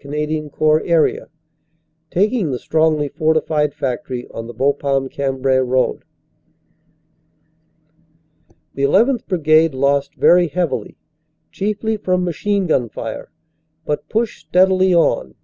[0.00, 1.28] 27 223 Canadian Corps area,
[2.08, 6.04] taking the strongly fortified factory on the Bapaume Cambrai road.
[8.74, 9.26] The 1 1th.
[9.26, 10.96] Brigade lost very heavily,
[11.50, 13.32] chiefly from machine gun fire,
[13.84, 15.34] but pushed steadily on.